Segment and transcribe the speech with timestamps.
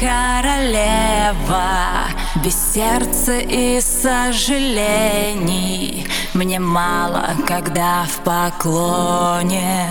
[0.00, 1.68] королева
[2.42, 5.26] Без сердца и сожалений.
[6.32, 9.86] Мне мало, когда в поклоне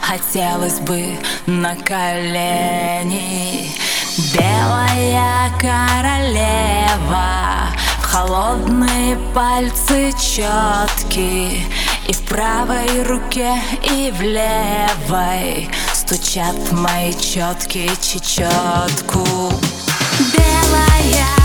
[0.00, 3.70] Хотелось бы на колени.
[4.34, 7.28] Белая королева
[8.00, 11.64] В холодные пальцы четки
[12.08, 13.54] И в правой руке,
[13.84, 15.70] и в левой
[16.12, 19.24] Стучат мои четкие чечетку
[20.34, 21.41] Белая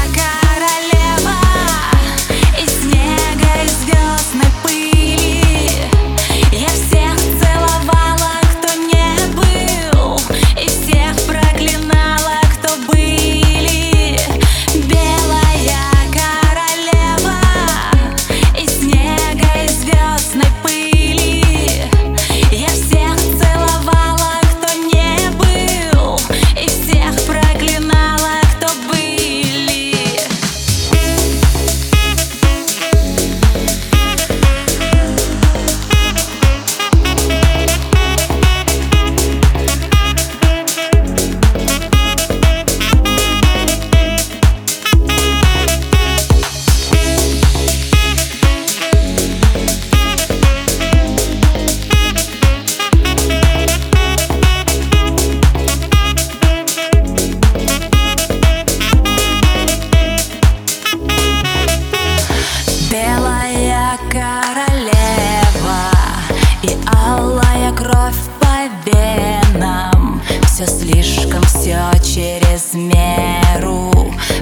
[70.87, 73.91] слишком, все через меру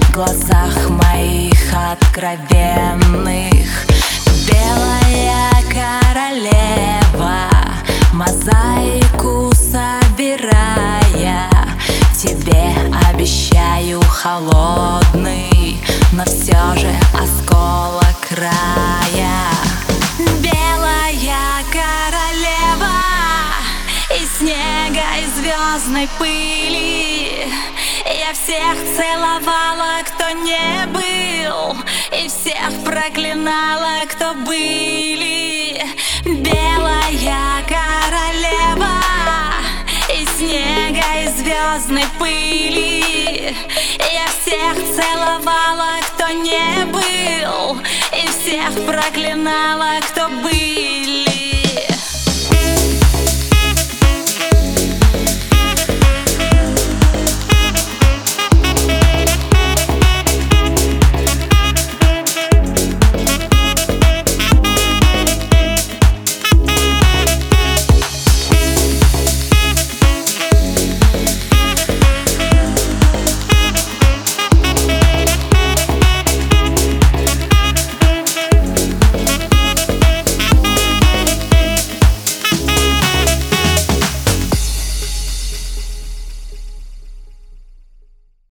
[0.02, 3.66] В глазах моих откровенных.
[4.46, 7.50] Белая королева
[8.12, 11.50] Мозаику собирая
[12.14, 12.74] Тебе
[13.10, 15.78] обещаю холодный
[16.12, 19.55] Но все же осколок края
[26.06, 27.52] звездной пыли.
[28.04, 31.76] Я всех целовала, кто не был
[32.12, 35.82] И всех проклинала, кто были.
[36.24, 39.00] Белая королева
[40.12, 43.56] И снега и звездной пыли.
[43.98, 47.80] Я всех целовала, кто не был
[48.12, 50.95] И всех проклинала, кто был